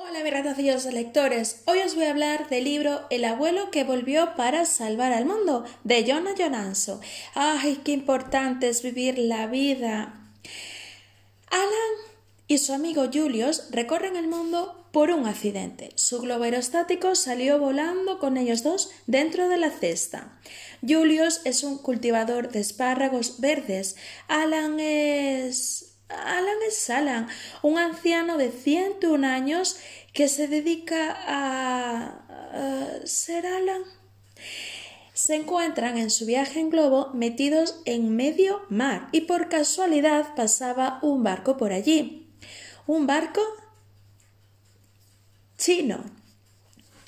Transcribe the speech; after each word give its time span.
Hola 0.00 0.22
mis 0.22 0.84
lectores, 0.92 1.62
hoy 1.64 1.80
os 1.80 1.96
voy 1.96 2.04
a 2.04 2.10
hablar 2.10 2.48
del 2.48 2.62
libro 2.62 3.00
El 3.10 3.24
abuelo 3.24 3.72
que 3.72 3.82
volvió 3.82 4.36
para 4.36 4.64
salvar 4.64 5.12
al 5.12 5.24
mundo 5.24 5.64
de 5.82 6.04
Jonah 6.06 6.36
Jonanso. 6.38 7.00
¡Ay, 7.34 7.80
qué 7.84 7.90
importante 7.90 8.68
es 8.68 8.82
vivir 8.82 9.18
la 9.18 9.48
vida! 9.48 10.30
Alan 11.50 12.14
y 12.46 12.58
su 12.58 12.74
amigo 12.74 13.06
Julius 13.12 13.72
recorren 13.72 14.14
el 14.14 14.28
mundo 14.28 14.86
por 14.92 15.10
un 15.10 15.26
accidente. 15.26 15.90
Su 15.96 16.20
globo 16.20 16.44
aerostático 16.44 17.16
salió 17.16 17.58
volando 17.58 18.20
con 18.20 18.36
ellos 18.36 18.62
dos 18.62 18.92
dentro 19.08 19.48
de 19.48 19.56
la 19.56 19.70
cesta. 19.70 20.38
Julius 20.80 21.40
es 21.44 21.64
un 21.64 21.76
cultivador 21.76 22.52
de 22.52 22.60
espárragos 22.60 23.40
verdes. 23.40 23.96
Alan 24.28 24.78
es 24.78 25.87
Alan 26.68 26.74
es 26.76 26.90
Alan, 26.90 27.28
un 27.62 27.78
anciano 27.78 28.36
de 28.36 28.50
101 28.50 29.26
años 29.26 29.76
que 30.12 30.28
se 30.28 30.48
dedica 30.48 31.16
a, 31.26 32.24
ser 33.04 33.46
Alan. 33.46 33.82
Se 35.14 35.34
encuentran 35.34 35.98
en 35.98 36.10
su 36.10 36.26
viaje 36.26 36.60
en 36.60 36.70
globo 36.70 37.10
metidos 37.12 37.80
en 37.86 38.14
medio 38.14 38.62
mar 38.68 39.08
y 39.12 39.22
por 39.22 39.48
casualidad 39.48 40.34
pasaba 40.34 40.98
un 41.02 41.22
barco 41.22 41.56
por 41.56 41.72
allí. 41.72 42.30
Un 42.86 43.06
barco 43.06 43.42
chino 45.56 46.04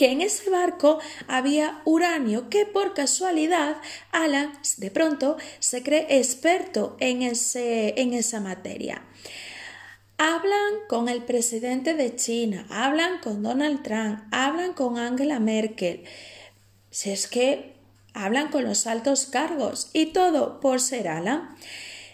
que 0.01 0.11
en 0.11 0.23
ese 0.23 0.49
barco 0.49 0.99
había 1.29 1.83
uranio 1.85 2.49
que 2.49 2.65
por 2.65 2.95
casualidad 2.95 3.77
Alan 4.13 4.51
de 4.79 4.91
pronto 4.91 5.37
se 5.59 5.83
cree 5.83 6.07
experto 6.19 6.97
en, 7.01 7.21
ese, 7.21 8.01
en 8.01 8.15
esa 8.15 8.41
materia. 8.41 9.05
Hablan 10.23 10.81
con 10.87 11.09
el 11.09 11.25
presidente 11.25 11.95
de 11.95 12.15
China, 12.15 12.67
hablan 12.69 13.21
con 13.21 13.43
Donald 13.43 13.83
Trump, 13.83 14.21
hablan 14.31 14.75
con 14.75 14.99
Angela 14.99 15.41
Merkel. 15.41 16.05
Si 16.91 17.11
es 17.11 17.27
que 17.27 17.73
hablan 18.13 18.51
con 18.51 18.65
los 18.65 18.87
altos 18.87 19.25
cargos 19.25 19.89
y 19.95 20.13
todo 20.13 20.61
por 20.61 20.83
ser 20.83 21.09
Alan. 21.09 21.57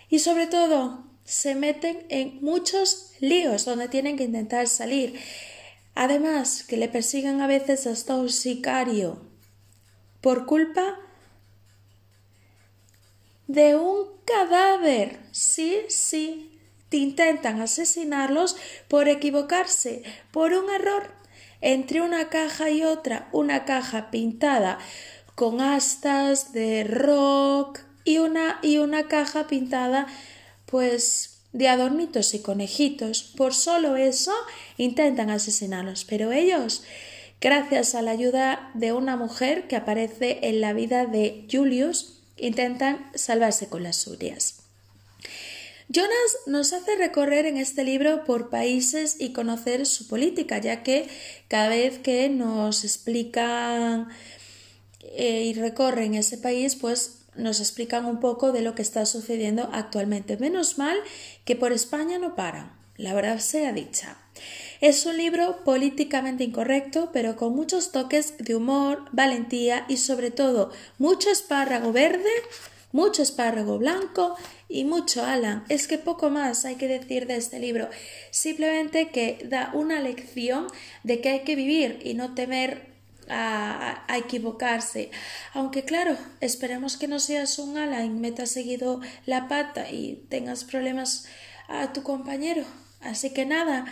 Y 0.09 0.21
sobre 0.21 0.47
todo, 0.47 1.05
se 1.25 1.57
meten 1.57 2.07
en 2.09 2.39
muchos 2.43 3.11
líos 3.19 3.65
donde 3.65 3.89
tienen 3.89 4.17
que 4.17 4.23
intentar 4.23 4.69
salir. 4.69 5.19
Además, 5.97 6.63
que 6.63 6.77
le 6.77 6.89
persigan 6.89 7.41
a 7.41 7.49
veces 7.49 7.89
hasta 7.89 8.15
un 8.15 8.31
sicario 8.31 9.21
por 10.21 10.47
culpa 10.47 11.01
de 13.49 13.75
un 13.75 14.07
cadáver. 14.25 15.19
Sí, 15.33 15.81
sí, 15.89 16.56
intentan 16.91 17.61
asesinarlos 17.61 18.57
por 18.89 19.09
equivocarse, 19.09 20.03
por 20.31 20.53
un 20.53 20.71
error. 20.71 21.15
Entre 21.61 22.01
una 22.01 22.29
caja 22.29 22.71
y 22.71 22.83
otra, 22.83 23.29
una 23.33 23.65
caja 23.65 24.11
pintada 24.11 24.79
con 25.35 25.61
astas 25.61 26.53
de 26.53 26.85
rock 26.85 27.81
y 28.05 28.19
una, 28.19 28.59
y 28.63 28.79
una 28.79 29.09
caja 29.09 29.47
pintada 29.47 30.07
pues 30.67 31.37
de 31.53 31.69
adornitos 31.69 32.35
y 32.35 32.41
conejitos. 32.41 33.23
Por 33.37 33.55
solo 33.55 33.97
eso 33.97 34.33
intentan 34.77 35.31
asesinarlos, 35.31 36.05
pero 36.05 36.33
ellos, 36.33 36.85
gracias 37.41 37.95
a 37.95 38.03
la 38.03 38.11
ayuda 38.11 38.71
de 38.75 38.93
una 38.93 39.17
mujer 39.17 39.67
que 39.67 39.77
aparece 39.77 40.41
en 40.43 40.61
la 40.61 40.73
vida 40.73 41.07
de 41.07 41.47
Julius, 41.51 42.21
intentan 42.37 43.11
salvarse 43.15 43.69
con 43.69 43.83
las 43.83 43.97
suyas. 43.97 44.56
Jonas 45.89 46.39
nos 46.47 46.73
hace 46.73 46.97
recorrer 46.97 47.47
en 47.47 47.59
este 47.59 47.85
libro 47.85 48.25
por 48.25 48.51
países 48.51 49.17
y 49.21 49.33
conocer 49.33 49.87
su 49.87 50.09
política, 50.09 50.59
ya 50.59 50.83
que 50.83 51.09
cada 51.47 51.69
vez 51.69 51.99
que 51.99 52.29
nos 52.29 52.85
explican 52.85 54.09
eh, 55.01 55.45
y 55.45 55.55
recorren 55.55 56.15
ese 56.15 56.39
país, 56.39 56.75
pues 56.75 57.27
nos 57.37 57.61
explican 57.61 58.05
un 58.07 58.19
poco 58.19 58.51
de 58.51 58.63
lo 58.63 58.75
que 58.75 58.83
está 58.83 59.07
sucediendo 59.07 59.69
actualmente. 59.73 60.37
Menos 60.39 60.77
mal 60.77 60.99
que 61.45 61.55
por 61.55 61.73
España 61.73 62.19
no 62.19 62.35
paran, 62.35 62.73
la 62.97 63.15
verdad 63.15 63.39
sea 63.39 63.73
dicha. 63.73 64.19
Es 64.81 65.07
un 65.07 65.17
libro 65.17 65.65
políticamente 65.65 66.43
incorrecto, 66.43 67.11
pero 67.13 67.37
con 67.37 67.55
muchos 67.55 67.93
toques 67.93 68.37
de 68.39 68.57
humor, 68.57 69.05
valentía 69.13 69.87
y 69.89 69.99
sobre 69.99 70.33
todo 70.33 70.73
mucho 70.99 71.31
espárrago 71.31 71.93
verde, 71.93 72.29
mucho 72.93 73.23
espárrago 73.23 73.79
blanco 73.79 74.37
y 74.69 74.85
mucho 74.85 75.25
Alan. 75.25 75.65
Es 75.69 75.87
que 75.87 75.99
poco 75.99 76.31
más 76.31 76.65
hay 76.65 76.77
que 76.77 76.89
decir 76.89 77.27
de 77.27 77.37
este 77.37 77.59
libro, 77.59 77.89
simplemente 78.31 79.11
que 79.11 79.39
da 79.45 79.71
una 79.75 80.01
lección 80.01 80.67
de 81.03 81.21
que 81.21 81.29
hay 81.31 81.41
que 81.41 81.57
vivir 81.57 82.01
y 82.05 82.15
no 82.15 82.35
temer 82.35 82.97
a, 83.29 84.05
equivocarse. 84.17 85.11
Aunque 85.53 85.85
claro, 85.85 86.17
esperemos 86.41 86.97
que 86.97 87.09
no 87.09 87.19
seas 87.19 87.59
un 87.59 87.77
ala 87.77 88.05
y 88.05 88.11
metas 88.11 88.51
seguido 88.51 89.01
la 89.25 89.49
pata 89.49 89.91
y 89.91 90.25
tengas 90.29 90.65
problemas 90.65 91.27
a 91.69 91.93
tu 91.93 92.03
compañero. 92.03 92.65
Así 93.01 93.31
que 93.31 93.47
nada, 93.47 93.87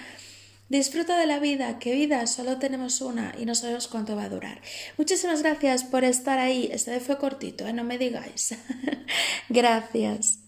disfruta 0.69 1.19
de 1.19 1.27
la 1.27 1.39
vida, 1.39 1.79
que 1.79 1.95
vida 1.95 2.27
solo 2.27 2.59
tenemos 2.59 3.01
una 3.01 3.35
y 3.39 3.47
no 3.47 3.55
sabemos 3.55 3.89
cuánto 3.89 4.17
va 4.17 4.25
a 4.25 4.29
durar. 4.29 4.61
Muchísimas 4.99 5.43
gracias 5.43 5.85
por 5.85 6.05
estar 6.05 6.39
ahí. 6.39 6.69
Este 6.73 7.01
fue 7.01 7.19
cortito, 7.19 7.67
¿eh? 7.67 7.73
no 7.73 7.85
me 7.85 7.99
digáis. 7.99 8.55
gracias. 9.49 10.44